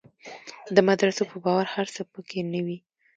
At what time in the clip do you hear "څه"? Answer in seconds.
1.95-2.01